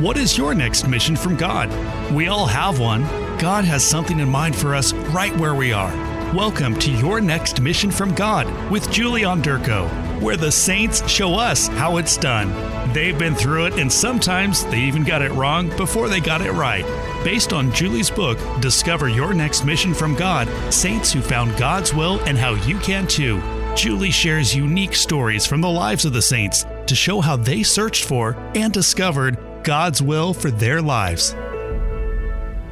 What 0.00 0.16
is 0.16 0.38
your 0.38 0.54
next 0.54 0.86
mission 0.86 1.16
from 1.16 1.34
God? 1.34 1.68
We 2.12 2.28
all 2.28 2.46
have 2.46 2.78
one. 2.78 3.02
God 3.40 3.64
has 3.64 3.82
something 3.84 4.20
in 4.20 4.28
mind 4.28 4.54
for 4.54 4.76
us 4.76 4.92
right 4.92 5.36
where 5.36 5.56
we 5.56 5.72
are. 5.72 5.90
Welcome 6.32 6.78
to 6.78 6.92
Your 6.92 7.20
Next 7.20 7.60
Mission 7.60 7.90
from 7.90 8.14
God 8.14 8.46
with 8.70 8.92
Julie 8.92 9.22
Onderko, 9.22 9.88
where 10.22 10.36
the 10.36 10.52
saints 10.52 11.04
show 11.10 11.34
us 11.34 11.66
how 11.66 11.96
it's 11.96 12.16
done. 12.16 12.48
They've 12.92 13.18
been 13.18 13.34
through 13.34 13.66
it, 13.66 13.80
and 13.80 13.92
sometimes 13.92 14.64
they 14.66 14.78
even 14.82 15.02
got 15.02 15.20
it 15.20 15.32
wrong 15.32 15.68
before 15.76 16.08
they 16.08 16.20
got 16.20 16.42
it 16.42 16.52
right. 16.52 16.84
Based 17.24 17.52
on 17.52 17.72
Julie's 17.72 18.08
book, 18.08 18.38
Discover 18.60 19.08
Your 19.08 19.34
Next 19.34 19.64
Mission 19.64 19.94
from 19.94 20.14
God 20.14 20.46
Saints 20.72 21.12
Who 21.12 21.20
Found 21.22 21.56
God's 21.56 21.92
Will 21.92 22.20
and 22.20 22.38
How 22.38 22.54
You 22.54 22.78
Can 22.78 23.08
Too. 23.08 23.42
Julie 23.74 24.12
shares 24.12 24.54
unique 24.54 24.94
stories 24.94 25.44
from 25.44 25.60
the 25.60 25.68
lives 25.68 26.04
of 26.04 26.12
the 26.12 26.22
saints 26.22 26.66
to 26.86 26.94
show 26.94 27.20
how 27.20 27.34
they 27.34 27.64
searched 27.64 28.04
for 28.04 28.36
and 28.54 28.72
discovered 28.72 29.38
God's 29.68 30.00
will 30.00 30.32
for 30.32 30.50
their 30.50 30.80
lives. 30.80 31.34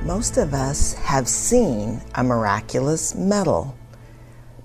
Most 0.01 0.39
of 0.39 0.55
us 0.55 0.95
have 0.95 1.29
seen 1.29 2.01
a 2.15 2.25
miraculous 2.25 3.15
medal. 3.15 3.77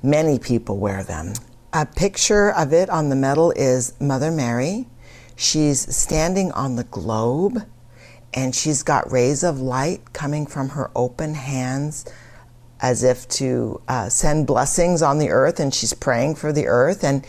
Many 0.01 0.39
people 0.39 0.77
wear 0.77 1.03
them. 1.03 1.33
A 1.73 1.85
picture 1.85 2.49
of 2.53 2.71
it 2.71 2.89
on 2.89 3.09
the 3.09 3.17
medal 3.17 3.51
is 3.57 3.99
Mother 3.99 4.31
Mary. 4.31 4.87
She's 5.35 5.93
standing 5.93 6.53
on 6.53 6.77
the 6.77 6.85
globe 6.85 7.63
and 8.33 8.55
she's 8.55 8.81
got 8.81 9.11
rays 9.11 9.43
of 9.43 9.59
light 9.59 10.13
coming 10.13 10.45
from 10.45 10.69
her 10.69 10.89
open 10.95 11.33
hands 11.33 12.05
as 12.81 13.03
if 13.03 13.27
to 13.27 13.81
uh, 13.89 14.07
send 14.07 14.47
blessings 14.47 15.01
on 15.01 15.19
the 15.19 15.29
earth, 15.29 15.59
and 15.59 15.73
she's 15.73 15.93
praying 15.93 16.33
for 16.33 16.51
the 16.51 16.65
earth. 16.67 17.03
And 17.03 17.25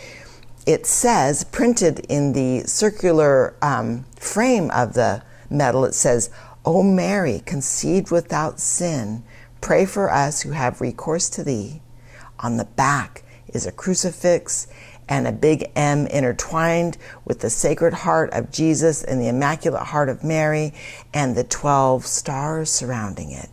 it 0.67 0.87
says, 0.87 1.45
printed 1.45 2.01
in 2.09 2.33
the 2.33 2.67
circular 2.67 3.57
um, 3.63 4.05
frame 4.17 4.71
of 4.71 4.95
the 4.95 5.23
medal, 5.51 5.85
it 5.85 5.95
says, 5.95 6.31
O 6.65 6.83
Mary, 6.83 7.43
conceived 7.45 8.11
without 8.11 8.61
sin, 8.61 9.25
pray 9.61 9.85
for 9.85 10.11
us 10.11 10.43
who 10.43 10.51
have 10.53 10.81
recourse 10.81 11.29
to 11.31 11.43
thee. 11.43 11.83
On 12.39 12.57
the 12.57 12.65
back 12.65 13.25
is 13.49 13.67
a 13.67 13.73
crucifix 13.73 14.69
and 15.09 15.27
a 15.27 15.33
big 15.33 15.71
M 15.75 16.07
intertwined 16.07 16.97
with 17.25 17.41
the 17.41 17.51
Sacred 17.51 17.93
Heart 17.93 18.31
of 18.33 18.53
Jesus 18.53 19.03
and 19.03 19.21
the 19.21 19.29
Immaculate 19.29 19.83
Heart 19.83 20.09
of 20.09 20.25
Mary 20.25 20.73
and 21.13 21.37
the 21.37 21.45
12 21.45 22.07
stars 22.07 22.71
surrounding 22.71 23.33
it. 23.33 23.51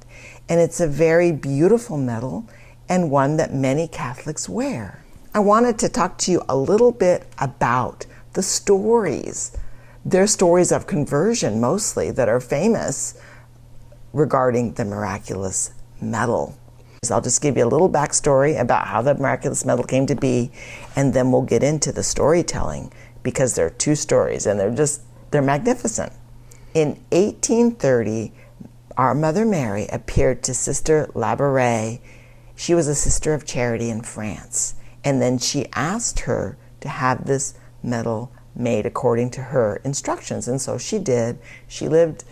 And 0.47 0.59
it's 0.59 0.79
a 0.79 0.87
very 0.87 1.31
beautiful 1.31 1.97
medal 1.97 2.47
and 2.87 3.11
one 3.11 3.37
that 3.37 3.53
many 3.53 3.87
Catholics 3.87 4.47
wear. 4.47 5.03
I 5.31 5.39
wanted 5.39 5.77
to 5.79 5.89
talk 5.89 6.17
to 6.19 6.31
you 6.31 6.41
a 6.49 6.57
little 6.57 6.91
bit 6.91 7.27
about 7.37 8.07
the 8.33 8.41
stories. 8.41 9.55
They're 10.03 10.25
stories 10.25 10.71
of 10.71 10.87
conversion 10.87 11.61
mostly 11.61 12.09
that 12.09 12.27
are 12.27 12.39
famous 12.39 13.15
regarding 14.11 14.73
the 14.73 14.85
miraculous 14.85 15.71
medal. 16.01 16.57
So 17.03 17.13
I'll 17.13 17.21
just 17.21 17.43
give 17.43 17.57
you 17.57 17.65
a 17.65 17.67
little 17.69 17.91
backstory 17.91 18.59
about 18.59 18.87
how 18.87 19.03
the 19.03 19.13
miraculous 19.13 19.63
medal 19.65 19.83
came 19.83 20.07
to 20.07 20.15
be, 20.15 20.51
and 20.95 21.13
then 21.13 21.31
we'll 21.31 21.43
get 21.43 21.61
into 21.61 21.91
the 21.91 22.03
storytelling 22.03 22.91
because 23.21 23.53
there 23.53 23.67
are 23.67 23.71
two 23.71 23.93
stories 23.93 24.47
and 24.47 24.59
they're 24.59 24.73
just 24.73 25.03
they're 25.29 25.43
magnificent. 25.43 26.11
In 26.73 26.89
1830, 27.11 28.33
our 28.97 29.13
Mother 29.13 29.45
Mary 29.45 29.85
appeared 29.91 30.41
to 30.43 30.55
Sister 30.55 31.07
Labouré. 31.13 31.99
She 32.55 32.73
was 32.73 32.87
a 32.87 32.95
sister 32.95 33.35
of 33.35 33.45
charity 33.45 33.91
in 33.91 34.01
France. 34.01 34.73
And 35.03 35.21
then 35.21 35.37
she 35.37 35.67
asked 35.73 36.21
her 36.21 36.57
to 36.81 36.89
have 36.89 37.25
this 37.25 37.53
medal 37.83 38.31
made 38.55 38.85
according 38.85 39.31
to 39.31 39.41
her 39.41 39.81
instructions. 39.83 40.47
And 40.47 40.61
so 40.61 40.77
she 40.77 40.99
did. 40.99 41.39
She 41.67 41.87
lived 41.87 42.25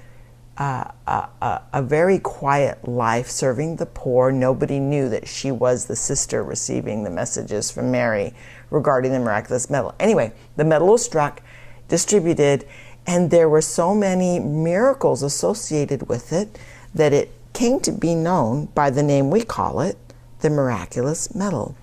uh, 0.57 0.91
a, 1.05 1.29
a, 1.41 1.61
a, 1.73 1.81
very 1.83 2.17
quiet 2.17 2.87
life 2.87 3.27
serving 3.27 3.75
the 3.75 3.85
poor. 3.85 4.31
Nobody 4.31 4.79
knew 4.79 5.07
that 5.09 5.27
she 5.27 5.51
was 5.51 5.85
the 5.85 5.95
sister 5.95 6.43
receiving 6.43 7.03
the 7.03 7.11
messages 7.11 7.69
from 7.69 7.91
Mary 7.91 8.33
regarding 8.71 9.11
the 9.11 9.19
miraculous 9.19 9.69
medal. 9.69 9.93
Anyway, 9.99 10.33
the 10.55 10.63
medal 10.63 10.87
was 10.87 11.05
struck, 11.05 11.43
distributed, 11.87 12.67
and 13.05 13.29
there 13.29 13.47
were 13.47 13.61
so 13.61 13.93
many 13.93 14.39
miracles 14.39 15.21
associated 15.21 16.09
with 16.09 16.33
it 16.33 16.57
that 16.93 17.13
it 17.13 17.31
came 17.53 17.79
to 17.81 17.91
be 17.91 18.15
known 18.15 18.65
by 18.73 18.89
the 18.89 19.03
name 19.03 19.29
we 19.29 19.43
call 19.43 19.79
it 19.79 19.97
the 20.39 20.49
miraculous 20.49 21.33
medal. 21.35 21.75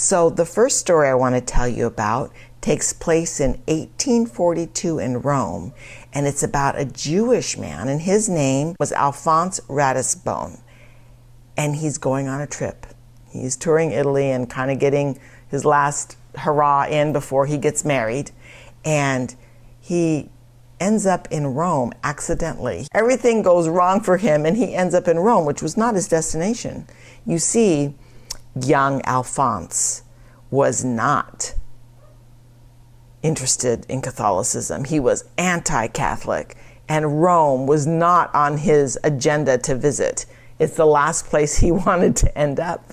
So, 0.00 0.30
the 0.30 0.46
first 0.46 0.78
story 0.78 1.08
I 1.08 1.14
want 1.14 1.34
to 1.34 1.40
tell 1.40 1.66
you 1.66 1.84
about 1.84 2.30
takes 2.60 2.92
place 2.92 3.40
in 3.40 3.54
1842 3.66 5.00
in 5.00 5.22
Rome, 5.22 5.72
and 6.14 6.24
it's 6.24 6.44
about 6.44 6.78
a 6.78 6.84
Jewish 6.84 7.58
man, 7.58 7.88
and 7.88 8.00
his 8.00 8.28
name 8.28 8.76
was 8.78 8.92
Alphonse 8.92 9.58
Ratisbonne, 9.68 10.60
and 11.56 11.74
he's 11.74 11.98
going 11.98 12.28
on 12.28 12.40
a 12.40 12.46
trip. 12.46 12.86
He's 13.28 13.56
touring 13.56 13.90
Italy 13.90 14.30
and 14.30 14.48
kind 14.48 14.70
of 14.70 14.78
getting 14.78 15.18
his 15.48 15.64
last 15.64 16.16
hurrah 16.36 16.86
in 16.86 17.12
before 17.12 17.46
he 17.46 17.58
gets 17.58 17.84
married, 17.84 18.30
and 18.84 19.34
he 19.80 20.30
ends 20.78 21.06
up 21.06 21.26
in 21.32 21.54
Rome 21.54 21.92
accidentally. 22.04 22.86
Everything 22.94 23.42
goes 23.42 23.68
wrong 23.68 24.00
for 24.00 24.16
him, 24.16 24.46
and 24.46 24.56
he 24.56 24.76
ends 24.76 24.94
up 24.94 25.08
in 25.08 25.18
Rome, 25.18 25.44
which 25.44 25.60
was 25.60 25.76
not 25.76 25.96
his 25.96 26.06
destination. 26.06 26.86
You 27.26 27.40
see, 27.40 27.96
young 28.64 29.02
Alphonse 29.02 30.02
was 30.50 30.84
not 30.84 31.54
interested 33.22 33.84
in 33.88 34.00
Catholicism. 34.00 34.84
He 34.84 35.00
was 35.00 35.24
anti 35.36 35.88
Catholic, 35.88 36.56
and 36.88 37.22
Rome 37.22 37.66
was 37.66 37.86
not 37.86 38.34
on 38.34 38.58
his 38.58 38.98
agenda 39.04 39.58
to 39.58 39.74
visit. 39.74 40.26
It's 40.58 40.76
the 40.76 40.86
last 40.86 41.26
place 41.26 41.58
he 41.58 41.72
wanted 41.86 42.16
to 42.16 42.38
end 42.38 42.60
up. 42.60 42.92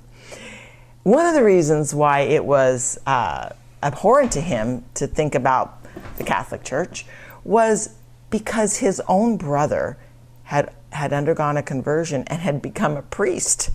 One 1.03 1.25
of 1.25 1.35
the 1.35 1.43
reasons 1.43 1.93
why 1.93 2.21
it 2.21 2.43
was 2.43 2.97
uh, 3.05 3.49
abhorrent 3.83 4.31
to 4.33 4.41
him 4.41 4.83
to 4.95 5.05
think 5.05 5.35
about 5.35 5.83
the 6.17 6.23
Catholic 6.23 6.63
Church 6.63 7.05
was 7.43 7.95
because 8.31 8.77
his 8.77 9.01
own 9.07 9.37
brother 9.37 9.97
had, 10.43 10.73
had 10.91 11.13
undergone 11.13 11.57
a 11.57 11.63
conversion 11.63 12.23
and 12.27 12.41
had 12.41 12.61
become 12.61 12.97
a 12.97 13.03
priest 13.03 13.69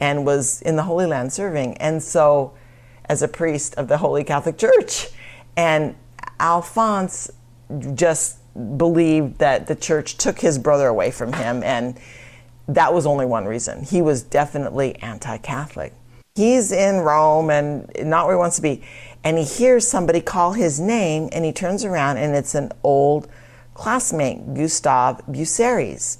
and 0.00 0.26
was 0.26 0.62
in 0.62 0.76
the 0.76 0.82
Holy 0.82 1.06
Land 1.06 1.32
serving. 1.32 1.76
And 1.78 2.02
so, 2.02 2.54
as 3.06 3.22
a 3.22 3.28
priest 3.28 3.74
of 3.76 3.88
the 3.88 3.98
Holy 3.98 4.24
Catholic 4.24 4.58
Church, 4.58 5.08
and 5.56 5.94
Alphonse 6.40 7.30
just 7.94 8.38
believed 8.76 9.38
that 9.38 9.66
the 9.66 9.74
church 9.74 10.16
took 10.16 10.38
his 10.38 10.58
brother 10.58 10.86
away 10.86 11.10
from 11.10 11.32
him, 11.32 11.62
and 11.62 11.98
that 12.68 12.94
was 12.94 13.06
only 13.06 13.26
one 13.26 13.44
reason. 13.44 13.82
He 13.82 14.00
was 14.00 14.22
definitely 14.22 14.96
anti 14.96 15.36
Catholic. 15.38 15.92
He's 16.34 16.72
in 16.72 17.00
Rome 17.00 17.50
and 17.50 17.88
not 18.00 18.26
where 18.26 18.36
he 18.36 18.38
wants 18.38 18.56
to 18.56 18.62
be, 18.62 18.82
and 19.22 19.38
he 19.38 19.44
hears 19.44 19.86
somebody 19.86 20.20
call 20.20 20.52
his 20.52 20.80
name, 20.80 21.28
and 21.32 21.44
he 21.44 21.52
turns 21.52 21.84
around, 21.84 22.16
and 22.16 22.34
it's 22.34 22.54
an 22.54 22.72
old 22.82 23.28
classmate, 23.74 24.54
Gustave 24.54 25.22
Buceres. 25.30 26.18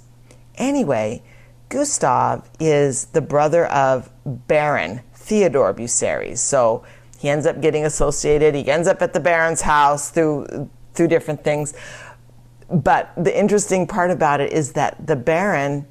Anyway, 0.56 1.22
Gustave 1.68 2.42
is 2.60 3.06
the 3.06 3.20
brother 3.20 3.66
of 3.66 4.10
Baron 4.24 5.00
Theodore 5.14 5.72
Buceres. 5.72 6.40
So 6.40 6.84
he 7.18 7.28
ends 7.28 7.46
up 7.46 7.60
getting 7.60 7.84
associated. 7.84 8.54
He 8.54 8.70
ends 8.70 8.86
up 8.86 9.00
at 9.02 9.12
the 9.12 9.20
Baron's 9.20 9.62
house 9.62 10.10
through 10.10 10.68
through 10.94 11.08
different 11.08 11.42
things. 11.42 11.74
But 12.70 13.12
the 13.16 13.36
interesting 13.36 13.86
part 13.86 14.10
about 14.10 14.40
it 14.40 14.52
is 14.52 14.72
that 14.72 15.06
the 15.06 15.16
Baron 15.16 15.86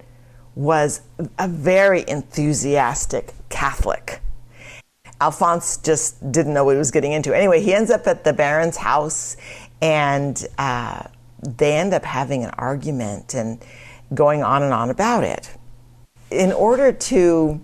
was 0.56 1.01
a 1.39 1.47
very 1.47 2.05
enthusiastic 2.07 3.34
Catholic. 3.50 4.22
Alphonse 5.19 5.78
just 5.78 6.31
didn't 6.31 6.53
know 6.53 6.63
what 6.63 6.73
he 6.73 6.78
was 6.78 6.91
getting 6.91 7.11
into. 7.11 7.35
Anyway, 7.35 7.61
he 7.61 7.73
ends 7.73 7.91
up 7.91 8.07
at 8.07 8.23
the 8.23 8.34
Baron's 8.34 8.78
house 8.78 9.38
and 9.81 10.45
uh, 10.57 11.03
they 11.41 11.73
end 11.78 11.94
up 11.94 12.05
having 12.05 12.44
an 12.44 12.51
argument 12.51 13.34
and 13.34 13.64
going 14.14 14.43
on 14.43 14.64
and 14.64 14.73
on 14.73 14.90
about 14.90 15.23
it 15.23 15.55
in 16.34 16.52
order 16.52 16.91
to 16.91 17.62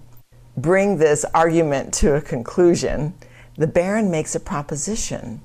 bring 0.56 0.98
this 0.98 1.26
argument 1.34 1.94
to 1.96 2.16
a 2.16 2.22
conclusion, 2.22 3.14
the 3.58 3.68
Baron 3.68 4.12
makes 4.12 4.36
a 4.36 4.40
proposition. 4.40 5.42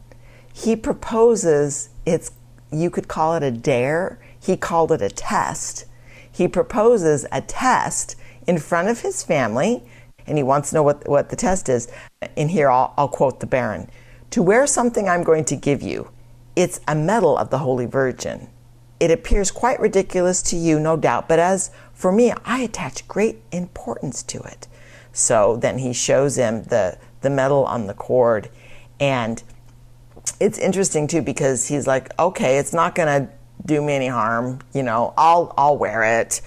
He 0.52 0.76
proposes 0.76 1.88
it's 2.06 2.30
you 2.70 2.90
could 2.90 3.08
call 3.08 3.34
it 3.34 3.42
a 3.42 3.50
dare, 3.50 4.20
he 4.38 4.56
called 4.56 4.92
it 4.92 5.00
a 5.00 5.08
test. 5.08 5.86
He 6.30 6.48
proposes 6.48 7.24
a 7.30 7.40
test 7.40 8.16
in 8.46 8.58
front 8.58 8.88
of 8.88 9.00
his 9.00 9.22
family, 9.22 9.82
and 10.26 10.36
he 10.36 10.42
wants 10.42 10.70
to 10.70 10.76
know 10.76 10.82
what, 10.82 11.08
what 11.08 11.30
the 11.30 11.36
test 11.36 11.68
is. 11.68 11.88
In 12.36 12.48
here, 12.48 12.70
I'll, 12.70 12.92
I'll 12.98 13.08
quote 13.08 13.40
the 13.40 13.46
Baron 13.46 13.88
To 14.30 14.42
wear 14.42 14.66
something 14.66 15.08
I'm 15.08 15.22
going 15.22 15.44
to 15.46 15.56
give 15.56 15.82
you, 15.82 16.10
it's 16.56 16.80
a 16.88 16.94
medal 16.94 17.38
of 17.38 17.50
the 17.50 17.58
Holy 17.58 17.86
Virgin. 17.86 18.48
It 19.00 19.10
appears 19.10 19.50
quite 19.50 19.80
ridiculous 19.80 20.42
to 20.42 20.56
you, 20.56 20.78
no 20.78 20.96
doubt, 20.96 21.28
but 21.28 21.38
as 21.38 21.70
for 21.94 22.12
me, 22.12 22.32
I 22.44 22.60
attach 22.60 23.06
great 23.08 23.40
importance 23.52 24.22
to 24.24 24.40
it. 24.40 24.66
So 25.12 25.56
then 25.56 25.78
he 25.78 25.92
shows 25.92 26.36
him 26.36 26.64
the, 26.64 26.98
the 27.20 27.30
medal 27.30 27.64
on 27.64 27.86
the 27.86 27.94
cord. 27.94 28.50
And 29.00 29.42
it's 30.40 30.58
interesting 30.58 31.06
too 31.06 31.22
because 31.22 31.68
he's 31.68 31.86
like, 31.86 32.16
okay, 32.18 32.58
it's 32.58 32.72
not 32.72 32.94
going 32.94 33.08
to 33.08 33.32
do 33.64 33.80
me 33.80 33.94
any 33.94 34.08
harm. 34.08 34.60
You 34.74 34.82
know, 34.82 35.14
I'll 35.16 35.54
I'll 35.56 35.78
wear 35.78 36.20
it. 36.20 36.40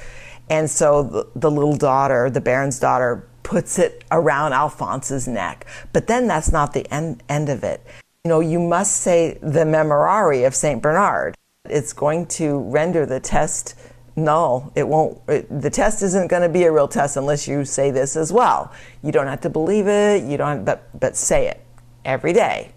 And 0.50 0.70
so 0.70 1.04
the, 1.04 1.28
the 1.36 1.52
little 1.52 1.76
daughter, 1.76 2.30
the 2.30 2.42
Baron's 2.42 2.80
daughter, 2.80 3.28
puts 3.44 3.80
it 3.80 4.04
around 4.12 4.54
Alphonse's 4.54 5.28
neck. 5.28 5.66
But 5.94 6.08
then 6.08 6.28
that's 6.28 6.52
not 6.52 6.74
the 6.74 6.86
end, 6.94 7.24
end 7.30 7.50
of 7.50 7.64
it. 7.64 7.86
You 8.24 8.30
know, 8.30 8.40
you 8.42 8.60
must 8.60 8.98
say 8.98 9.38
the 9.42 9.64
Memorare 9.64 10.46
of 10.46 10.54
St. 10.54 10.82
Bernard. 10.82 11.36
It's 11.70 11.94
going 11.94 12.28
to 12.28 12.60
render 12.60 13.06
the 13.06 13.20
test 13.20 13.76
null. 14.18 14.72
It 14.76 14.88
won't, 14.88 15.22
it, 15.28 15.62
the 15.62 15.70
test 15.70 16.02
isn't 16.02 16.28
going 16.28 16.42
to 16.42 16.50
be 16.50 16.64
a 16.64 16.72
real 16.72 16.88
test 16.88 17.16
unless 17.16 17.48
you 17.48 17.64
say 17.64 17.92
this 17.92 18.16
as 18.16 18.34
well. 18.34 18.74
You 19.04 19.12
don't 19.12 19.28
have 19.28 19.42
to 19.42 19.50
believe 19.50 19.88
it, 19.88 20.24
you 20.24 20.38
don't, 20.38 20.66
but, 20.66 20.90
but 21.00 21.16
say 21.16 21.48
it 21.48 21.64
every 22.04 22.34
day 22.34 22.72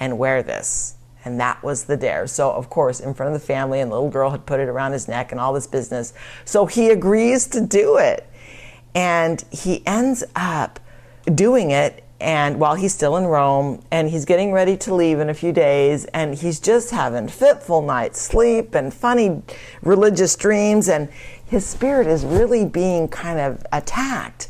and 0.00 0.18
wear 0.18 0.42
this. 0.42 0.94
And 1.24 1.40
that 1.40 1.62
was 1.62 1.84
the 1.84 1.96
dare. 1.96 2.26
So, 2.26 2.52
of 2.52 2.70
course, 2.70 3.00
in 3.00 3.12
front 3.12 3.34
of 3.34 3.40
the 3.40 3.44
family, 3.44 3.80
and 3.80 3.90
the 3.90 3.96
little 3.96 4.10
girl 4.10 4.30
had 4.30 4.46
put 4.46 4.60
it 4.60 4.68
around 4.68 4.92
his 4.92 5.08
neck 5.08 5.32
and 5.32 5.40
all 5.40 5.52
this 5.52 5.66
business. 5.66 6.14
So 6.44 6.66
he 6.66 6.90
agrees 6.90 7.48
to 7.48 7.60
do 7.60 7.96
it. 7.98 8.28
And 8.94 9.44
he 9.50 9.84
ends 9.86 10.24
up 10.36 10.78
doing 11.34 11.72
it 11.72 12.04
and 12.20 12.58
while 12.58 12.74
he's 12.74 12.94
still 12.94 13.16
in 13.16 13.24
Rome 13.26 13.82
and 13.90 14.08
he's 14.08 14.24
getting 14.24 14.52
ready 14.52 14.76
to 14.78 14.94
leave 14.94 15.20
in 15.20 15.28
a 15.28 15.34
few 15.34 15.52
days 15.52 16.06
and 16.06 16.34
he's 16.34 16.58
just 16.58 16.90
having 16.90 17.28
fitful 17.28 17.82
night's 17.82 18.20
sleep 18.20 18.74
and 18.74 18.92
funny 18.92 19.42
religious 19.82 20.34
dreams 20.34 20.88
and 20.88 21.10
his 21.44 21.66
spirit 21.66 22.06
is 22.06 22.24
really 22.24 22.64
being 22.64 23.06
kind 23.08 23.38
of 23.38 23.64
attacked 23.72 24.48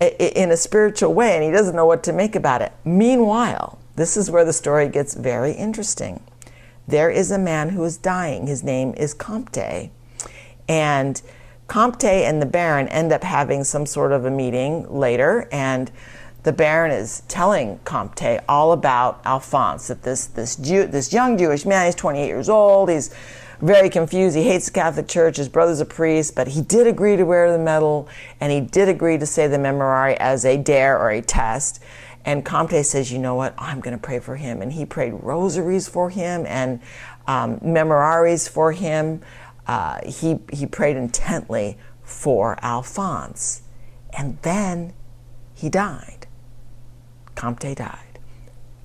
in 0.00 0.50
a 0.50 0.56
spiritual 0.56 1.14
way 1.14 1.34
and 1.34 1.44
he 1.44 1.50
doesn't 1.50 1.76
know 1.76 1.86
what 1.86 2.02
to 2.02 2.12
make 2.12 2.34
about 2.34 2.60
it. 2.60 2.72
Meanwhile, 2.84 3.78
this 3.96 4.16
is 4.16 4.30
where 4.30 4.44
the 4.44 4.52
story 4.52 4.88
gets 4.88 5.14
very 5.14 5.52
interesting. 5.52 6.20
There 6.86 7.10
is 7.10 7.30
a 7.30 7.38
man 7.38 7.70
who 7.70 7.84
is 7.84 7.96
dying. 7.96 8.46
His 8.46 8.62
name 8.62 8.92
is 8.96 9.14
Comte. 9.14 9.90
And 10.68 11.22
Comte 11.68 12.04
and 12.04 12.42
the 12.42 12.46
Baron 12.46 12.88
end 12.88 13.12
up 13.12 13.22
having 13.22 13.64
some 13.64 13.86
sort 13.86 14.12
of 14.12 14.24
a 14.24 14.30
meeting 14.30 14.86
later 14.92 15.48
and 15.50 15.90
the 16.44 16.52
Baron 16.52 16.92
is 16.92 17.22
telling 17.26 17.78
Comte 17.84 18.38
all 18.48 18.72
about 18.72 19.20
Alphonse, 19.24 19.88
that 19.88 20.02
this, 20.02 20.26
this, 20.26 20.56
Jew, 20.56 20.86
this 20.86 21.12
young 21.12 21.36
Jewish 21.38 21.64
man, 21.64 21.86
he's 21.86 21.94
28 21.94 22.26
years 22.26 22.48
old, 22.50 22.90
he's 22.90 23.14
very 23.60 23.88
confused, 23.88 24.36
he 24.36 24.42
hates 24.42 24.66
the 24.66 24.72
Catholic 24.72 25.08
Church, 25.08 25.38
his 25.38 25.48
brother's 25.48 25.80
a 25.80 25.86
priest, 25.86 26.34
but 26.34 26.48
he 26.48 26.60
did 26.60 26.86
agree 26.86 27.16
to 27.16 27.24
wear 27.24 27.50
the 27.50 27.58
medal, 27.58 28.08
and 28.40 28.52
he 28.52 28.60
did 28.60 28.90
agree 28.90 29.16
to 29.16 29.24
say 29.24 29.46
the 29.46 29.56
Memorare 29.56 30.16
as 30.16 30.44
a 30.44 30.58
dare 30.58 30.98
or 30.98 31.10
a 31.10 31.22
test. 31.22 31.82
And 32.26 32.44
Comte 32.44 32.84
says, 32.84 33.10
you 33.10 33.18
know 33.18 33.34
what, 33.34 33.54
I'm 33.56 33.80
going 33.80 33.96
to 33.96 34.02
pray 34.02 34.18
for 34.18 34.36
him. 34.36 34.62
And 34.62 34.72
he 34.72 34.86
prayed 34.86 35.12
rosaries 35.12 35.88
for 35.88 36.08
him 36.10 36.44
and 36.46 36.80
um, 37.26 37.58
memoraries 37.62 38.48
for 38.48 38.72
him. 38.72 39.20
Uh, 39.66 39.98
he, 40.06 40.38
he 40.52 40.66
prayed 40.66 40.96
intently 40.96 41.78
for 42.02 42.58
Alphonse. 42.62 43.62
And 44.16 44.38
then 44.40 44.94
he 45.54 45.68
died. 45.68 46.23
Comte 47.34 47.76
died. 47.76 48.18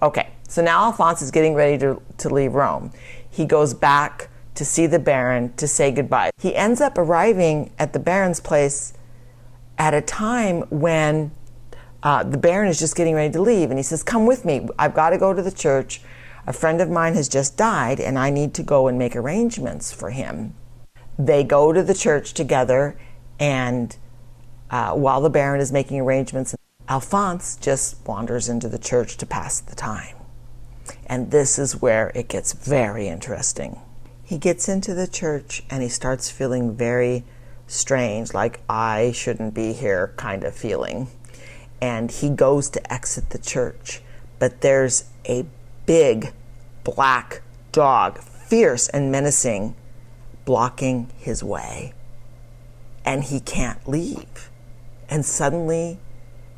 Okay, 0.02 0.30
so 0.48 0.62
now 0.62 0.86
Alphonse 0.86 1.22
is 1.22 1.32
getting 1.32 1.54
ready 1.54 1.78
to, 1.80 2.02
to 2.18 2.30
leave 2.30 2.54
Rome. 2.54 2.92
He 3.30 3.46
goes 3.46 3.74
back 3.74 4.30
to 4.56 4.66
see 4.66 4.88
the 4.88 5.00
Baron 5.00 5.54
to 5.54 5.68
say 5.68 5.92
goodbye. 5.92 6.32
He 6.40 6.56
ends 6.56 6.82
up 6.82 6.98
arriving 6.98 7.72
at 7.80 7.94
the 7.94 8.00
Baron's 8.00 8.40
place 8.40 8.94
at 9.78 9.94
a 9.94 10.02
time 10.02 10.62
when 10.70 11.32
uh, 12.04 12.24
the 12.24 12.38
Baron 12.38 12.70
is 12.70 12.80
just 12.80 12.96
getting 12.96 13.16
ready 13.16 13.32
to 13.34 13.42
leave. 13.42 13.70
And 13.70 13.80
he 13.80 13.84
says, 13.84 14.04
Come 14.04 14.26
with 14.26 14.46
me. 14.46 14.68
I've 14.78 14.94
got 14.94 15.10
to 15.12 15.18
go 15.18 15.34
to 15.34 15.42
the 15.42 15.52
church. 15.52 16.02
A 16.48 16.54
friend 16.54 16.82
of 16.82 16.90
mine 16.90 17.14
has 17.14 17.30
just 17.30 17.58
died, 17.58 18.00
and 18.00 18.18
I 18.18 18.30
need 18.30 18.54
to 18.56 18.64
go 18.64 18.88
and 18.88 18.98
make 18.98 19.16
arrangements 19.16 19.92
for 19.92 20.10
him. 20.10 20.56
They 21.18 21.44
go 21.44 21.74
to 21.74 21.84
the 21.84 21.94
church 21.94 22.34
together, 22.34 22.98
and 23.40 23.96
uh, 24.70 24.94
while 24.94 25.22
the 25.22 25.30
Baron 25.30 25.62
is 25.62 25.72
making 25.72 26.00
arrangements, 26.00 26.56
Alphonse 26.90 27.56
just 27.56 27.96
wanders 28.08 28.50
into 28.50 28.68
the 28.68 28.80
church 28.80 29.16
to 29.18 29.26
pass 29.28 29.60
the 29.60 29.76
time. 29.76 30.16
And 31.06 31.30
this 31.30 31.60
is 31.60 31.80
where 31.80 32.12
it 32.16 32.28
gets 32.28 32.54
very 32.54 33.08
interesting. 33.08 33.80
He 34.24 34.40
gets 34.40 34.68
into 34.68 34.96
the 34.96 35.08
church 35.08 35.62
and 35.70 35.84
he 35.84 35.90
starts 35.90 36.32
feeling 36.32 36.76
very 36.76 37.24
strange, 37.68 38.34
like 38.34 38.62
I 38.68 39.12
shouldn't 39.12 39.54
be 39.54 39.74
here 39.74 40.14
kind 40.18 40.44
of 40.44 40.56
feeling. 40.56 41.10
And 41.80 42.10
he 42.10 42.30
goes 42.30 42.72
to 42.72 42.92
exit 42.94 43.30
the 43.30 43.38
church, 43.38 44.02
but 44.40 44.62
there's 44.62 45.06
a 45.26 45.46
big 45.86 46.34
black 46.84 47.44
dog, 47.72 48.18
fierce 48.18 48.90
and 48.90 49.12
menacing, 49.12 49.76
blocking 50.44 51.12
his 51.18 51.44
way. 51.44 51.94
And 53.06 53.26
he 53.26 53.40
can't 53.40 53.88
leave. 53.88 54.50
And 55.08 55.24
suddenly 55.24 56.00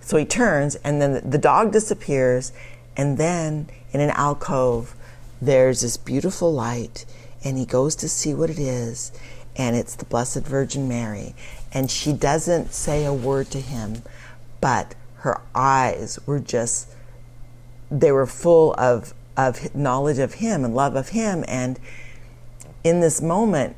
so 0.02 0.18
he 0.18 0.26
turns, 0.26 0.76
and 0.76 1.02
then 1.02 1.30
the 1.30 1.38
dog 1.38 1.72
disappears, 1.72 2.52
and 2.98 3.18
then 3.18 3.70
in 3.94 4.02
an 4.02 4.10
alcove, 4.12 4.96
there's 5.42 5.82
this 5.82 5.98
beautiful 5.98 6.52
light, 6.52 7.06
and 7.44 7.58
he 7.58 7.66
goes 7.66 7.96
to 7.98 8.10
see 8.10 8.34
what 8.34 8.50
it 8.50 8.60
is, 8.60 9.12
and 9.56 9.76
it's 9.76 9.96
the 9.96 10.06
Blessed 10.06 10.42
Virgin 10.42 10.88
Mary. 10.88 11.34
And 11.74 11.90
she 11.90 12.14
doesn't 12.14 12.74
say 12.74 13.06
a 13.06 13.14
word 13.14 13.48
to 13.52 13.60
him, 13.60 14.04
but 14.60 14.96
her 15.18 15.40
eyes 15.56 16.20
were 16.26 16.40
just, 16.40 16.90
they 17.90 18.12
were 18.12 18.26
full 18.26 18.74
of, 18.78 19.14
of 19.38 19.74
knowledge 19.74 20.20
of 20.20 20.36
him 20.36 20.66
and 20.66 20.76
love 20.76 20.96
of 20.96 21.10
him. 21.10 21.46
And 21.48 21.80
in 22.84 23.00
this 23.00 23.22
moment, 23.22 23.76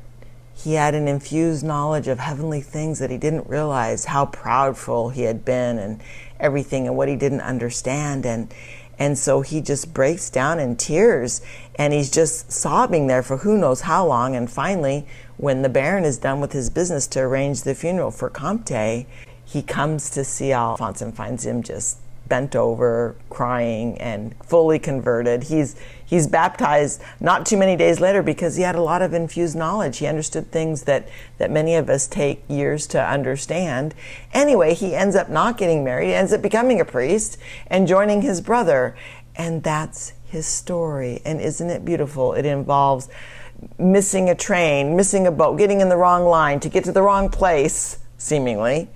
he 0.54 0.74
had 0.74 0.94
an 0.94 1.08
infused 1.08 1.64
knowledge 1.64 2.08
of 2.08 2.18
heavenly 2.18 2.60
things 2.60 2.98
that 2.98 3.10
he 3.10 3.18
didn't 3.18 3.48
realize 3.48 4.06
how 4.06 4.26
proudful 4.26 5.12
he 5.12 5.22
had 5.22 5.44
been 5.44 5.78
and 5.78 6.00
everything 6.38 6.86
and 6.86 6.96
what 6.96 7.08
he 7.08 7.16
didn't 7.16 7.40
understand. 7.40 8.24
And 8.24 8.52
and 8.96 9.18
so 9.18 9.40
he 9.40 9.60
just 9.60 9.92
breaks 9.92 10.30
down 10.30 10.60
in 10.60 10.76
tears 10.76 11.40
and 11.74 11.92
he's 11.92 12.10
just 12.10 12.52
sobbing 12.52 13.08
there 13.08 13.24
for 13.24 13.38
who 13.38 13.58
knows 13.58 13.82
how 13.82 14.06
long. 14.06 14.36
And 14.36 14.48
finally 14.48 15.06
when 15.36 15.62
the 15.62 15.68
baron 15.68 16.04
is 16.04 16.18
done 16.18 16.40
with 16.40 16.52
his 16.52 16.70
business 16.70 17.08
to 17.08 17.20
arrange 17.20 17.62
the 17.62 17.74
funeral 17.74 18.12
for 18.12 18.30
Comte 18.30 19.06
he 19.44 19.62
comes 19.62 20.10
to 20.10 20.24
see 20.24 20.52
Alphonse 20.52 21.02
and 21.02 21.14
finds 21.14 21.44
him 21.44 21.62
just 21.62 21.98
bent 22.28 22.56
over, 22.56 23.16
crying, 23.28 23.98
and 23.98 24.34
fully 24.42 24.78
converted. 24.78 25.44
He's 25.44 25.76
he's 26.04 26.26
baptized 26.26 27.02
not 27.20 27.46
too 27.46 27.56
many 27.56 27.76
days 27.76 28.00
later 28.00 28.22
because 28.22 28.56
he 28.56 28.62
had 28.62 28.74
a 28.74 28.82
lot 28.82 29.02
of 29.02 29.12
infused 29.12 29.56
knowledge. 29.56 29.98
He 29.98 30.06
understood 30.06 30.50
things 30.50 30.82
that 30.82 31.08
that 31.38 31.50
many 31.50 31.74
of 31.74 31.88
us 31.90 32.06
take 32.06 32.42
years 32.48 32.86
to 32.88 33.02
understand. 33.02 33.94
Anyway, 34.32 34.74
he 34.74 34.94
ends 34.94 35.16
up 35.16 35.28
not 35.28 35.58
getting 35.58 35.84
married, 35.84 36.08
he 36.08 36.14
ends 36.14 36.32
up 36.32 36.42
becoming 36.42 36.80
a 36.80 36.84
priest 36.84 37.38
and 37.66 37.86
joining 37.86 38.22
his 38.22 38.40
brother, 38.40 38.96
and 39.36 39.62
that's 39.62 40.12
his 40.26 40.46
story. 40.46 41.20
And 41.24 41.40
isn't 41.40 41.70
it 41.70 41.84
beautiful? 41.84 42.32
It 42.32 42.46
involves 42.46 43.08
missing 43.78 44.28
a 44.28 44.34
train, 44.34 44.96
missing 44.96 45.26
a 45.26 45.30
boat, 45.30 45.58
getting 45.58 45.80
in 45.80 45.88
the 45.88 45.96
wrong 45.96 46.24
line 46.24 46.60
to 46.60 46.68
get 46.68 46.84
to 46.84 46.92
the 46.92 47.02
wrong 47.02 47.28
place, 47.28 47.98
seemingly 48.18 48.88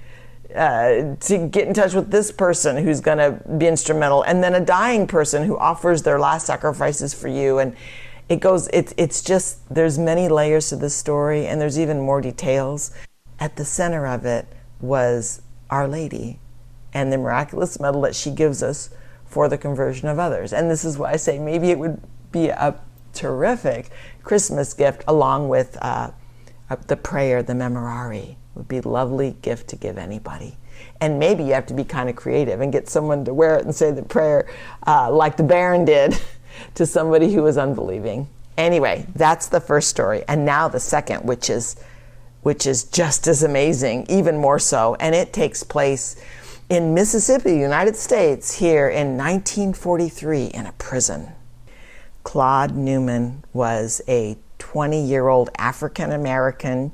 uh, 0.55 1.17
to 1.21 1.49
get 1.51 1.69
in 1.69 1.75
touch 1.75 1.95
with 1.95 2.11
this 2.11 2.33
person 2.33 2.77
who's 2.77 3.01
going 3.01 3.19
to 3.19 3.41
be 3.59 3.67
instrumental, 3.67 4.23
and 4.23 4.43
then 4.43 4.55
a 4.55 4.65
dying 4.65 5.07
person 5.07 5.45
who 5.45 5.59
offers 5.59 6.03
their 6.03 6.19
last 6.19 6.47
sacrifices 6.47 7.13
for 7.15 7.29
you. 7.29 7.59
And 7.59 7.77
it 8.29 8.41
goes, 8.41 8.69
it's, 8.73 8.95
it's 8.97 9.23
just, 9.23 9.73
there's 9.73 9.99
many 9.99 10.29
layers 10.29 10.69
to 10.71 10.77
this 10.77 10.95
story, 10.95 11.47
and 11.47 11.61
there's 11.61 11.79
even 11.79 12.01
more 12.01 12.21
details. 12.21 12.91
At 13.39 13.57
the 13.57 13.65
center 13.65 14.07
of 14.07 14.25
it 14.25 14.47
was 14.81 15.43
Our 15.71 15.87
Lady 15.87 16.41
and 16.93 17.13
the 17.13 17.19
miraculous 17.19 17.79
medal 17.79 18.01
that 18.03 18.15
she 18.15 18.31
gives 18.31 18.63
us 18.63 18.91
for 19.27 19.49
the 19.49 19.59
conversion 19.59 20.09
of 20.09 20.19
others. 20.19 20.53
And 20.53 20.71
this 20.71 20.85
is 20.85 20.99
why 20.99 21.13
I 21.13 21.17
say 21.17 21.39
maybe 21.39 21.71
it 21.71 21.79
would 21.79 22.01
be 22.33 22.49
a 22.49 22.81
terrific 23.13 23.91
Christmas 24.23 24.75
gift 24.75 25.05
along 25.07 25.49
with 25.49 25.77
uh, 25.81 26.11
the 26.87 26.97
prayer, 26.97 27.43
the 27.43 27.55
memorare 27.55 28.37
would 28.55 28.69
be 28.69 28.79
a 28.79 28.89
lovely 28.89 29.37
gift 29.43 29.69
to 29.69 29.77
give 29.77 29.99
anybody. 29.99 30.57
And 31.01 31.19
maybe 31.19 31.45
you 31.45 31.53
have 31.55 31.67
to 31.67 31.75
be 31.75 31.85
kind 31.85 32.09
of 32.09 32.17
creative 32.17 32.61
and 32.61 32.73
get 32.73 32.89
someone 32.89 33.25
to 33.25 33.35
wear 33.35 33.57
it 33.57 33.65
and 33.65 33.75
say 33.75 33.91
the 33.91 34.03
prayer 34.03 34.49
uh, 34.87 35.11
like 35.11 35.37
the 35.37 35.43
Baron 35.43 35.85
did 35.85 36.21
to 36.75 36.87
somebody 36.87 37.33
who 37.33 37.43
was 37.43 37.57
unbelieving. 37.57 38.29
Anyway, 38.57 39.07
that's 39.15 39.47
the 39.47 39.61
first 39.61 39.89
story. 39.89 40.25
And 40.29 40.45
now 40.45 40.69
the 40.69 40.81
second, 40.81 41.25
which 41.25 41.49
is 41.49 41.77
which 42.43 42.67
is 42.67 42.85
just 42.85 43.27
as 43.27 43.43
amazing, 43.43 44.07
even 44.09 44.39
more 44.39 44.59
so. 44.59 44.97
And 45.01 45.15
it 45.15 45.33
takes 45.33 45.63
place 45.63 46.17
in 46.69 46.95
Mississippi, 46.95 47.57
United 47.57 47.97
States, 47.97 48.55
here 48.55 48.89
in 48.89 49.17
1943 49.17 50.47
in 50.47 50.67
a 50.67 50.73
prison. 50.73 51.33
Claude 52.23 52.77
Newman 52.77 53.45
was 53.53 54.01
a 54.07 54.37
20 54.59 55.05
year 55.05 55.29
old 55.29 55.51
African 55.59 56.13
American 56.13 56.93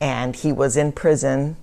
and 0.00 0.36
he 0.36 0.52
was 0.52 0.76
in 0.76 0.92
prison. 0.92 1.56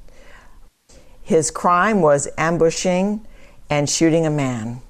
His 1.22 1.52
crime 1.52 2.02
was 2.02 2.28
ambushing 2.38 3.26
and 3.70 3.90
shooting 3.90 4.26
a 4.26 4.30
man. 4.30 4.82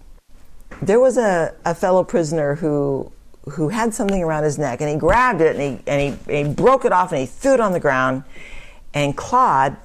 There 0.82 1.00
was 1.00 1.18
a, 1.18 1.54
a 1.66 1.76
fellow 1.76 2.04
prisoner 2.04 2.56
who 2.56 3.12
who 3.52 3.70
had 3.70 3.94
something 3.94 4.24
around 4.24 4.44
his 4.44 4.58
neck, 4.58 4.80
and 4.80 4.90
he 4.90 4.96
grabbed 4.96 5.42
it 5.42 5.56
and 5.56 5.62
he 5.62 5.84
and 5.86 6.02
he, 6.02 6.34
and 6.34 6.48
he 6.48 6.54
broke 6.54 6.86
it 6.86 6.94
off 6.94 7.12
and 7.12 7.20
he 7.20 7.28
threw 7.28 7.54
it 7.54 7.60
on 7.60 7.74
the 7.74 7.80
ground. 7.80 8.24
And 8.94 9.16
Claude 9.16 9.78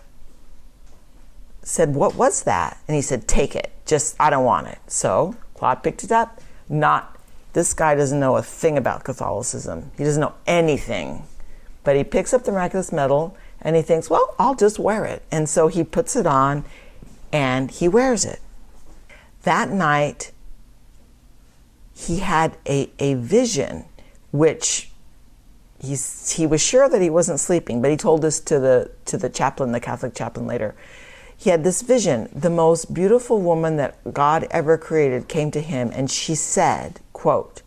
said, 1.62 1.94
"What 1.94 2.14
was 2.14 2.44
that?" 2.44 2.78
And 2.86 2.94
he 2.94 3.02
said, 3.02 3.26
"Take 3.28 3.54
it. 3.56 3.72
Just 3.84 4.16
I 4.20 4.30
don't 4.30 4.44
want 4.44 4.68
it." 4.68 4.78
So 4.86 5.36
Claude 5.54 5.82
picked 5.82 6.04
it 6.04 6.12
up. 6.12 6.40
Not 6.68 7.17
this 7.52 7.74
guy 7.74 7.94
doesn't 7.94 8.20
know 8.20 8.36
a 8.36 8.42
thing 8.42 8.76
about 8.76 9.04
Catholicism. 9.04 9.90
He 9.96 10.04
doesn't 10.04 10.20
know 10.20 10.34
anything. 10.46 11.24
But 11.84 11.96
he 11.96 12.04
picks 12.04 12.34
up 12.34 12.44
the 12.44 12.52
miraculous 12.52 12.92
medal 12.92 13.36
and 13.60 13.74
he 13.74 13.82
thinks, 13.82 14.10
"Well, 14.10 14.34
I'll 14.38 14.54
just 14.54 14.78
wear 14.78 15.04
it." 15.04 15.22
And 15.30 15.48
so 15.48 15.68
he 15.68 15.84
puts 15.84 16.16
it 16.16 16.26
on 16.26 16.64
and 17.32 17.70
he 17.70 17.88
wears 17.88 18.24
it. 18.24 18.40
That 19.42 19.70
night 19.70 20.32
he 21.94 22.18
had 22.18 22.56
a, 22.66 22.90
a 22.98 23.14
vision 23.14 23.84
which 24.30 24.90
he's, 25.80 26.32
he 26.32 26.46
was 26.46 26.60
sure 26.60 26.88
that 26.88 27.02
he 27.02 27.10
wasn't 27.10 27.40
sleeping, 27.40 27.82
but 27.82 27.90
he 27.90 27.96
told 27.96 28.22
this 28.22 28.40
to 28.40 28.60
the, 28.60 28.90
to 29.06 29.16
the 29.16 29.28
chaplain, 29.28 29.72
the 29.72 29.80
Catholic 29.80 30.14
chaplain 30.14 30.46
later. 30.46 30.76
He 31.36 31.50
had 31.50 31.64
this 31.64 31.82
vision. 31.82 32.28
The 32.32 32.50
most 32.50 32.92
beautiful 32.92 33.40
woman 33.40 33.76
that 33.76 34.12
God 34.12 34.46
ever 34.50 34.76
created 34.76 35.28
came 35.28 35.50
to 35.52 35.60
him 35.60 35.90
and 35.94 36.10
she 36.10 36.34
said, 36.34 37.00
quote, 37.18 37.62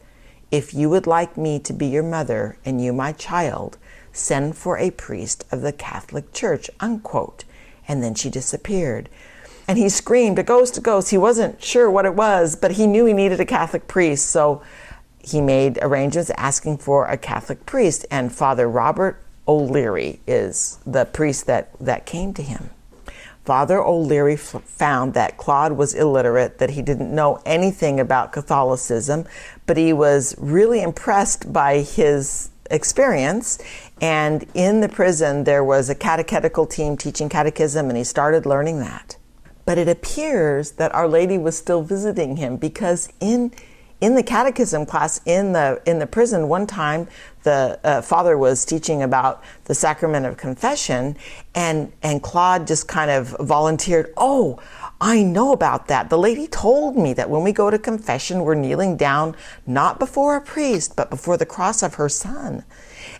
if 0.50 0.74
you 0.74 0.90
would 0.90 1.06
like 1.06 1.36
me 1.36 1.60
to 1.60 1.74
be 1.74 1.88
your 1.88 2.04
mother 2.04 2.58
and 2.64 2.82
you 2.82 2.94
my 2.94 3.12
child, 3.12 3.78
send 4.14 4.56
for 4.56 4.78
a 4.78 4.92
priest 4.92 5.44
of 5.52 5.60
the 5.60 5.74
Catholic 5.74 6.32
Church, 6.32 6.70
unquote. 6.80 7.44
And 7.86 8.02
then 8.02 8.16
she 8.16 8.30
disappeared 8.30 9.10
and 9.68 9.78
he 9.78 9.90
screamed, 9.90 10.40
A 10.40 10.44
ghost, 10.44 10.78
a 10.78 10.82
ghost. 10.82 11.10
He 11.10 11.18
wasn't 11.18 11.62
sure 11.62 11.92
what 11.92 12.06
it 12.06 12.16
was, 12.16 12.56
but 12.56 12.72
he 12.72 12.88
knew 12.88 13.06
he 13.06 13.14
needed 13.14 13.42
a 13.42 13.46
Catholic 13.46 13.90
priest. 13.90 14.28
So 14.28 14.62
he 15.20 15.42
made 15.42 15.80
arrangements 15.82 16.32
asking 16.38 16.78
for 16.78 17.08
a 17.08 17.18
Catholic 17.18 17.66
priest, 17.66 18.06
and 18.10 18.32
Father 18.32 18.70
Robert 18.70 19.22
O'Leary 19.48 20.22
is 20.26 20.80
the 20.86 21.04
priest 21.04 21.46
that, 21.48 21.72
that 21.80 22.06
came 22.06 22.34
to 22.36 22.42
him. 22.42 22.70
Father 23.46 23.84
O'Leary 23.84 24.38
found 24.38 25.14
that 25.16 25.38
Claude 25.38 25.74
was 25.74 25.94
illiterate, 25.94 26.60
that 26.60 26.72
he 26.72 26.82
didn't 26.82 27.14
know 27.14 27.42
anything 27.46 28.00
about 28.00 28.32
Catholicism, 28.32 29.26
but 29.66 29.78
he 29.78 29.94
was 29.94 30.36
really 30.38 30.82
impressed 30.82 31.52
by 31.52 31.80
his 31.80 32.52
experience. 32.70 33.58
And 34.00 34.46
in 34.54 34.82
the 34.82 34.90
prison, 34.90 35.44
there 35.44 35.64
was 35.64 35.90
a 35.90 35.96
catechetical 35.96 36.68
team 36.68 36.98
teaching 36.98 37.30
catechism, 37.30 37.90
and 37.90 37.98
he 37.98 38.04
started 38.04 38.46
learning 38.46 38.80
that. 38.80 39.18
But 39.66 39.78
it 39.78 39.88
appears 39.88 40.74
that 40.74 40.94
Our 40.94 41.08
Lady 41.08 41.38
was 41.38 41.58
still 41.58 41.82
visiting 41.82 42.38
him 42.38 42.58
because 42.58 43.10
in 43.20 43.52
in 44.02 44.16
the 44.16 44.24
catechism 44.24 44.86
class 44.86 45.22
in 45.26 45.54
the 45.54 45.82
in 45.86 46.00
the 46.00 46.08
prison 46.08 46.50
one 46.50 46.68
time 46.68 47.08
the 47.44 47.80
uh, 47.84 48.02
father 48.02 48.38
was 48.38 48.66
teaching 48.66 49.02
about 49.04 49.44
the 49.66 49.74
sacrament 49.74 50.26
of 50.26 50.38
confession 50.38 51.16
and 51.56 51.92
and 52.02 52.22
Claude 52.22 52.68
just 52.68 52.88
kind 52.88 53.10
of 53.10 53.36
volunteered 53.40 54.14
oh 54.18 54.60
I 55.00 55.24
know 55.24 55.54
about 55.54 55.88
that 55.88 56.10
the 56.10 56.18
lady 56.18 56.48
told 56.48 56.98
me 56.98 57.14
that 57.14 57.30
when 57.30 57.44
we 57.44 57.52
go 57.52 57.70
to 57.70 57.80
confession 57.80 58.44
we're 58.44 58.56
kneeling 58.56 58.98
down 58.98 59.36
not 59.66 60.00
before 60.00 60.36
a 60.36 60.42
priest 60.42 60.96
but 60.96 61.10
before 61.10 61.38
the 61.38 61.46
cross 61.46 61.84
of 61.84 61.96
her 61.96 62.10
son 62.10 62.66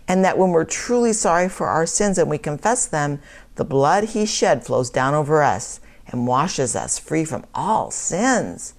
and 0.06 0.24
that 0.24 0.36
when 0.36 0.50
we're 0.50 0.64
truly 0.64 1.12
sorry 1.12 1.48
for 1.48 1.68
our 1.68 1.86
sins 1.86 2.18
and 2.18 2.28
we 2.28 2.38
confess 2.38 2.86
them 2.86 3.20
the 3.54 3.64
blood 3.64 4.04
he 4.04 4.26
shed 4.26 4.64
flows 4.64 4.90
down 4.90 5.14
over 5.14 5.42
us 5.42 5.80
and 6.08 6.26
washes 6.26 6.76
us 6.76 6.98
free 6.98 7.24
from 7.24 7.44
all 7.54 7.90
sins. 7.90 8.74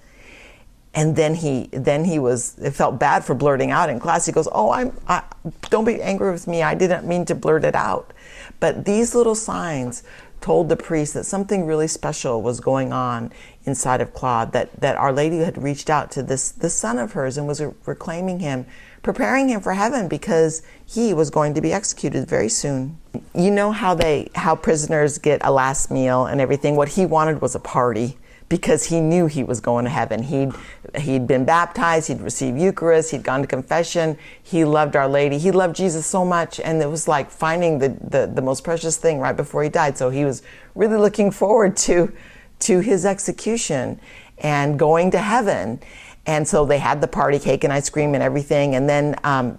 And 0.93 1.15
then 1.15 1.35
he, 1.35 1.69
then 1.71 2.05
he 2.05 2.19
was, 2.19 2.57
it 2.59 2.71
felt 2.71 2.99
bad 2.99 3.25
for 3.25 3.33
blurting 3.33 3.71
out 3.71 3.89
in 3.89 3.99
class. 3.99 4.25
He 4.25 4.31
goes, 4.31 4.47
"Oh, 4.51 4.71
I'm, 4.71 4.95
I, 5.07 5.23
don't 5.69 5.85
be 5.85 6.01
angry 6.01 6.31
with 6.31 6.47
me. 6.47 6.61
I 6.61 6.75
didn't 6.75 7.07
mean 7.07 7.25
to 7.25 7.35
blurt 7.35 7.63
it 7.63 7.75
out." 7.75 8.13
But 8.59 8.85
these 8.85 9.15
little 9.15 9.35
signs 9.35 10.03
told 10.39 10.69
the 10.69 10.75
priest 10.75 11.13
that 11.15 11.23
something 11.23 11.65
really 11.65 11.87
special 11.87 12.41
was 12.41 12.59
going 12.59 12.93
on 12.93 13.31
inside 13.65 14.01
of 14.01 14.13
Claude. 14.13 14.51
That 14.51 14.69
that 14.81 14.95
Our 14.97 15.11
Lady 15.11 15.39
had 15.39 15.61
reached 15.61 15.89
out 15.89 16.11
to 16.11 16.21
this 16.21 16.51
this 16.51 16.75
son 16.75 16.99
of 16.99 17.13
hers 17.13 17.37
and 17.37 17.47
was 17.47 17.61
reclaiming 17.85 18.39
him, 18.39 18.67
preparing 19.01 19.49
him 19.49 19.61
for 19.61 19.73
heaven 19.73 20.07
because 20.07 20.61
he 20.85 21.11
was 21.13 21.31
going 21.31 21.55
to 21.55 21.61
be 21.61 21.73
executed 21.73 22.27
very 22.27 22.49
soon 22.49 22.99
you 23.35 23.51
know 23.51 23.71
how 23.71 23.93
they 23.93 24.29
how 24.35 24.55
prisoners 24.55 25.17
get 25.17 25.39
a 25.43 25.51
last 25.51 25.91
meal 25.91 26.25
and 26.25 26.41
everything 26.41 26.75
what 26.75 26.89
he 26.89 27.05
wanted 27.05 27.41
was 27.41 27.55
a 27.55 27.59
party 27.59 28.17
because 28.53 28.83
he 28.83 29.01
knew 29.01 29.25
he 29.25 29.43
was 29.43 29.59
going 29.59 29.83
to 29.83 29.89
heaven. 29.89 30.21
He'd 30.21 30.51
he'd 30.95 31.25
been 31.25 31.43
baptized 31.43 32.07
he'd 32.07 32.21
received 32.21 32.61
eucharist 32.61 33.09
he'd 33.09 33.23
gone 33.23 33.41
to 33.41 33.47
confession. 33.47 34.15
He 34.43 34.63
loved 34.63 34.95
our 34.95 35.07
lady. 35.07 35.39
He 35.39 35.49
loved 35.49 35.75
jesus 35.75 36.05
so 36.05 36.23
much 36.23 36.59
and 36.59 36.79
it 36.79 36.87
was 36.87 37.07
like 37.07 37.31
finding 37.31 37.79
the, 37.79 37.89
the, 37.89 38.31
the 38.31 38.43
most 38.43 38.63
precious 38.63 38.95
thing 38.95 39.17
right 39.17 39.35
before 39.35 39.63
he 39.63 39.69
died. 39.69 39.97
So 39.97 40.11
he 40.11 40.23
was 40.23 40.43
really 40.75 40.97
looking 40.97 41.31
forward 41.31 41.75
to 41.77 42.13
to 42.59 42.79
his 42.79 43.07
execution 43.07 43.99
and 44.37 44.77
going 44.77 45.09
to 45.11 45.17
heaven. 45.17 45.79
And 46.27 46.47
so 46.47 46.63
they 46.63 46.77
had 46.77 47.01
the 47.01 47.07
party 47.07 47.39
cake 47.39 47.63
and 47.63 47.73
ice 47.73 47.89
cream 47.89 48.13
and 48.13 48.21
everything. 48.21 48.75
And 48.75 48.87
then 48.87 49.15
um, 49.23 49.57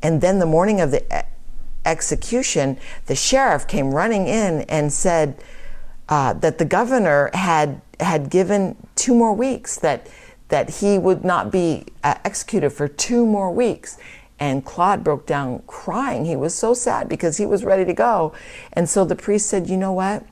and 0.00 0.22
then 0.22 0.38
the 0.38 0.46
morning 0.46 0.80
of 0.80 0.90
the 0.90 1.26
execution, 1.84 2.78
the 3.04 3.14
sheriff 3.14 3.66
came 3.66 3.94
running 3.94 4.26
in 4.26 4.62
and 4.70 4.90
said 4.90 5.44
uh, 6.08 6.32
that 6.32 6.56
the 6.56 6.64
governor 6.64 7.30
had 7.34 7.82
had 8.02 8.30
given 8.30 8.76
two 8.94 9.14
more 9.14 9.32
weeks 9.32 9.78
that 9.78 10.08
that 10.48 10.68
he 10.68 10.98
would 10.98 11.24
not 11.24 11.50
be 11.50 11.86
uh, 12.04 12.14
executed 12.26 12.70
for 12.70 12.86
two 12.86 13.24
more 13.24 13.50
weeks. 13.50 13.96
And 14.38 14.64
Claude 14.64 15.02
broke 15.02 15.24
down 15.24 15.62
crying. 15.66 16.26
He 16.26 16.36
was 16.36 16.54
so 16.54 16.74
sad 16.74 17.08
because 17.08 17.38
he 17.38 17.46
was 17.46 17.64
ready 17.64 17.86
to 17.86 17.94
go. 17.94 18.34
And 18.74 18.86
so 18.88 19.04
the 19.04 19.16
priest 19.16 19.48
said, 19.48 19.68
"You 19.68 19.76
know 19.76 19.92
what? 19.92 20.24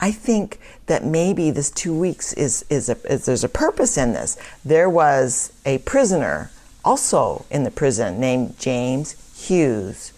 I 0.00 0.10
think 0.12 0.58
that 0.86 1.04
maybe 1.04 1.50
this 1.50 1.70
two 1.70 1.94
weeks 1.94 2.32
is 2.32 2.64
is, 2.70 2.88
a, 2.88 2.96
is 3.12 3.26
there's 3.26 3.44
a 3.44 3.48
purpose 3.48 3.98
in 3.98 4.12
this. 4.12 4.38
There 4.64 4.88
was 4.88 5.52
a 5.64 5.78
prisoner." 5.78 6.50
Also 6.84 7.44
in 7.48 7.62
the 7.62 7.70
prison, 7.70 8.18
named 8.18 8.58
James 8.58 9.14
Hughes, 9.46 10.12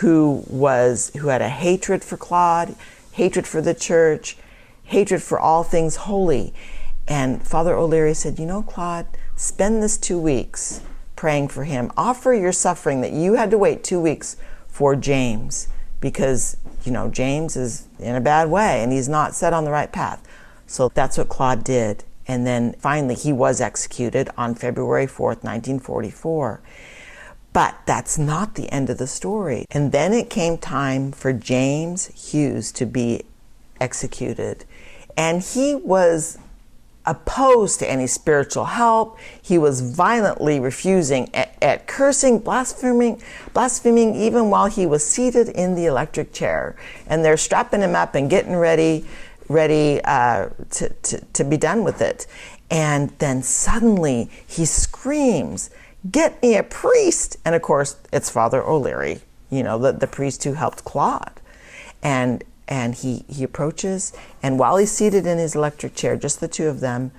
who 0.00 0.42
was 0.48 1.12
who 1.18 1.28
had 1.28 1.42
a 1.42 1.48
hatred 1.48 2.02
for 2.02 2.16
Claude, 2.16 2.74
hatred 3.12 3.46
for 3.46 3.60
the 3.60 3.74
church, 3.74 4.36
hatred 4.88 5.22
for 5.22 5.38
all 5.38 5.62
things 5.62 5.96
holy. 5.96 6.52
And 7.06 7.42
Father 7.42 7.74
O'Leary 7.74 8.14
said, 8.14 8.38
"You 8.38 8.46
know, 8.46 8.62
Claude, 8.62 9.06
spend 9.36 9.82
this 9.82 9.96
2 9.96 10.18
weeks 10.18 10.80
praying 11.16 11.48
for 11.48 11.64
him. 11.64 11.90
Offer 11.96 12.34
your 12.34 12.52
suffering 12.52 13.00
that 13.00 13.12
you 13.12 13.34
had 13.34 13.50
to 13.50 13.58
wait 13.58 13.82
2 13.82 14.00
weeks 14.00 14.36
for 14.68 14.94
James 14.94 15.68
because, 16.00 16.56
you 16.84 16.92
know, 16.92 17.08
James 17.08 17.56
is 17.56 17.84
in 17.98 18.14
a 18.14 18.20
bad 18.20 18.50
way 18.50 18.82
and 18.82 18.92
he's 18.92 19.08
not 19.08 19.34
set 19.34 19.52
on 19.52 19.64
the 19.64 19.70
right 19.70 19.90
path." 19.90 20.20
So 20.66 20.90
that's 20.92 21.16
what 21.16 21.28
Claude 21.28 21.64
did. 21.64 22.04
And 22.26 22.46
then 22.46 22.74
finally 22.78 23.14
he 23.14 23.32
was 23.32 23.60
executed 23.60 24.28
on 24.36 24.54
February 24.54 25.06
4th, 25.06 25.42
1944. 25.42 26.60
But 27.54 27.74
that's 27.86 28.18
not 28.18 28.54
the 28.54 28.70
end 28.70 28.90
of 28.90 28.98
the 28.98 29.06
story. 29.06 29.64
And 29.70 29.92
then 29.92 30.12
it 30.12 30.28
came 30.28 30.58
time 30.58 31.10
for 31.10 31.32
James 31.32 32.10
Hughes 32.14 32.70
to 32.72 32.84
be 32.84 33.24
executed. 33.80 34.66
And 35.18 35.42
he 35.42 35.74
was 35.74 36.38
opposed 37.04 37.80
to 37.80 37.90
any 37.90 38.06
spiritual 38.06 38.64
help. 38.64 39.18
He 39.42 39.58
was 39.58 39.80
violently 39.80 40.60
refusing 40.60 41.34
at, 41.34 41.54
at, 41.60 41.86
cursing, 41.86 42.38
blaspheming, 42.38 43.22
blaspheming 43.52 44.14
even 44.14 44.48
while 44.48 44.66
he 44.66 44.86
was 44.86 45.04
seated 45.04 45.48
in 45.48 45.74
the 45.74 45.86
electric 45.86 46.32
chair. 46.32 46.76
And 47.06 47.24
they're 47.24 47.36
strapping 47.36 47.80
him 47.80 47.94
up 47.94 48.14
and 48.14 48.30
getting 48.30 48.56
ready, 48.56 49.06
ready 49.48 50.00
uh, 50.04 50.48
to, 50.70 50.88
to, 50.88 51.20
to 51.20 51.44
be 51.44 51.56
done 51.56 51.84
with 51.84 52.00
it. 52.00 52.26
And 52.70 53.10
then 53.18 53.42
suddenly 53.42 54.30
he 54.46 54.64
screams 54.64 55.70
Get 56.10 56.40
me 56.42 56.56
a 56.56 56.62
priest. 56.62 57.36
And 57.44 57.54
of 57.54 57.62
course, 57.62 57.96
it's 58.12 58.30
Father 58.30 58.62
O'Leary, 58.62 59.20
you 59.50 59.62
know, 59.62 59.78
the, 59.78 59.92
the 59.92 60.06
priest 60.06 60.44
who 60.44 60.52
helped 60.54 60.84
Claude. 60.84 61.40
And 62.02 62.44
and 62.68 62.94
he, 62.94 63.24
he 63.28 63.42
approaches, 63.42 64.12
and 64.42 64.58
while 64.58 64.76
he's 64.76 64.92
seated 64.92 65.26
in 65.26 65.38
his 65.38 65.56
electric 65.56 65.94
chair, 65.94 66.16
just 66.16 66.40
the 66.40 66.48
two 66.48 66.68
of 66.68 66.80
them, 66.80 67.10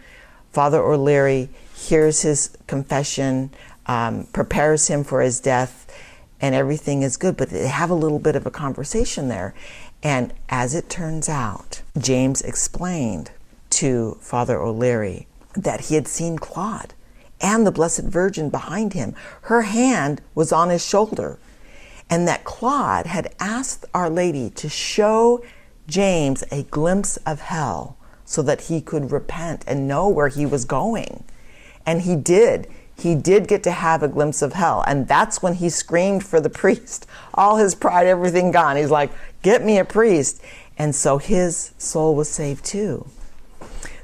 Father 0.51 0.81
O'Leary 0.81 1.49
hears 1.75 2.21
his 2.21 2.55
confession, 2.67 3.49
um, 3.87 4.27
prepares 4.31 4.87
him 4.87 5.03
for 5.03 5.21
his 5.21 5.39
death, 5.39 5.91
and 6.39 6.55
everything 6.55 7.01
is 7.01 7.17
good. 7.17 7.35
But 7.35 7.49
they 7.49 7.67
have 7.67 7.89
a 7.89 7.95
little 7.95 8.19
bit 8.19 8.35
of 8.35 8.45
a 8.45 8.51
conversation 8.51 9.27
there. 9.27 9.53
And 10.01 10.33
as 10.47 10.73
it 10.75 10.89
turns 10.89 11.27
out, 11.27 11.81
James 11.97 12.41
explained 12.41 13.31
to 13.71 14.17
Father 14.21 14.59
O'Leary 14.59 15.27
that 15.55 15.81
he 15.81 15.95
had 15.95 16.07
seen 16.07 16.37
Claude 16.37 16.93
and 17.41 17.65
the 17.65 17.71
Blessed 17.71 18.03
Virgin 18.03 18.49
behind 18.49 18.93
him. 18.93 19.15
Her 19.43 19.63
hand 19.63 20.21
was 20.35 20.51
on 20.51 20.69
his 20.69 20.85
shoulder. 20.85 21.37
And 22.09 22.27
that 22.27 22.43
Claude 22.43 23.05
had 23.05 23.33
asked 23.39 23.85
Our 23.93 24.09
Lady 24.09 24.49
to 24.51 24.67
show 24.67 25.43
James 25.87 26.43
a 26.51 26.63
glimpse 26.63 27.17
of 27.17 27.41
hell 27.41 27.97
so 28.25 28.41
that 28.43 28.61
he 28.61 28.81
could 28.81 29.11
repent 29.11 29.63
and 29.67 29.87
know 29.87 30.07
where 30.07 30.27
he 30.27 30.45
was 30.45 30.65
going. 30.65 31.23
And 31.85 32.03
he 32.03 32.15
did. 32.15 32.67
he 32.97 33.15
did 33.15 33.47
get 33.47 33.63
to 33.63 33.71
have 33.71 34.03
a 34.03 34.07
glimpse 34.07 34.41
of 34.41 34.53
hell. 34.53 34.83
And 34.85 35.07
that's 35.07 35.41
when 35.41 35.55
he 35.55 35.69
screamed 35.69 36.23
for 36.23 36.41
the 36.41 36.49
priest. 36.61 37.07
All 37.33 37.57
his 37.57 37.73
pride, 37.75 38.07
everything 38.07 38.51
gone. 38.51 38.75
He's 38.75 38.91
like, 38.91 39.11
Get 39.41 39.63
me 39.63 39.77
a 39.79 39.85
priest. 39.85 40.41
And 40.77 40.93
so 40.93 41.17
his 41.17 41.71
soul 41.77 42.15
was 42.15 42.29
saved 42.29 42.65
too. 42.65 43.07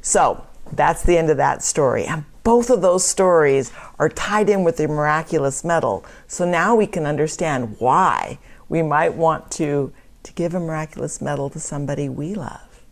So 0.02 0.46
that's 0.72 1.04
the 1.04 1.18
end 1.18 1.30
of 1.30 1.38
that 1.38 1.62
story. 1.62 2.06
And 2.06 2.26
both 2.46 2.70
of 2.70 2.84
those 2.84 3.04
stories 3.04 3.74
are 3.98 4.08
tied 4.08 4.50
in 4.50 4.64
with 4.64 4.78
the 4.78 4.88
miraculous 4.88 5.64
medal. 5.64 6.06
So 6.28 6.46
now 6.46 6.76
we 6.76 6.86
can 6.86 7.08
understand 7.08 7.76
why 7.80 8.38
we 8.70 8.84
might 8.84 9.16
want 9.16 9.52
to, 9.54 9.92
to 10.22 10.34
give 10.34 10.54
a 10.54 10.60
miraculous 10.60 11.20
medal 11.20 11.50
to 11.50 11.60
somebody 11.60 12.08
we 12.08 12.36
love. 12.36 12.84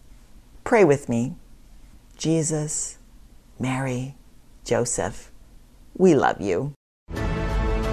Pray 0.63 0.83
with 0.83 1.07
me. 1.07 1.35
Jesus, 2.17 2.97
Mary, 3.59 4.15
Joseph, 4.65 5.31
we 5.95 6.15
love 6.15 6.41
you. 6.41 6.73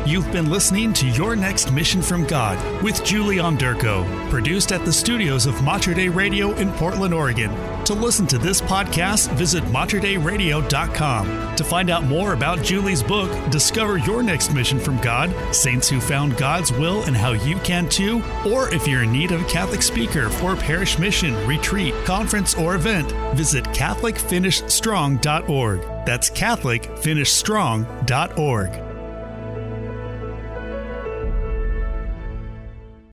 You've 0.07 0.30
been 0.33 0.50
listening 0.50 0.95
to 0.95 1.07
Your 1.09 1.37
Next 1.37 1.71
Mission 1.73 2.00
from 2.02 2.25
God 2.25 2.59
with 2.83 3.04
Julie 3.04 3.37
Onderko, 3.37 4.04
produced 4.30 4.73
at 4.73 4.85
the 4.85 4.92
studios 4.92 5.47
of 5.47 5.62
Mater 5.62 5.95
Dei 5.95 6.09
Radio 6.09 6.52
in 6.54 6.73
Portland, 6.73 7.14
Oregon. 7.14 7.54
To 7.85 7.95
listen 7.95 8.26
to 8.28 8.38
this 8.38 8.61
podcast, 8.61 9.30
visit 9.35 9.62
materdeiradio.com. 9.64 11.57
To 11.57 11.64
find 11.64 11.90
out 11.90 12.04
more 12.04 12.33
about 12.33 12.62
Julie's 12.62 13.02
book, 13.02 13.30
Discover 13.50 13.99
Your 13.99 14.23
Next 14.23 14.54
Mission 14.54 14.80
from 14.80 14.97
God 14.99 15.35
Saints 15.54 15.88
Who 15.88 16.00
Found 16.00 16.37
God's 16.37 16.73
Will 16.73 17.02
and 17.02 17.16
How 17.16 17.33
You 17.33 17.57
Can 17.59 17.88
Too, 17.88 18.23
or 18.47 18.73
if 18.75 18.87
you're 18.88 19.02
in 19.02 19.12
need 19.12 19.33
of 19.33 19.42
a 19.42 19.49
Catholic 19.49 19.83
speaker 19.83 20.30
for 20.30 20.54
a 20.54 20.57
parish 20.57 20.99
mission, 20.99 21.37
retreat, 21.47 21.95
conference, 22.04 22.54
or 22.54 22.75
event, 22.75 23.12
visit 23.37 23.64
CatholicFinishStrong.org. 23.66 25.80
That's 26.07 26.30
CatholicFinishStrong.org. 26.30 28.89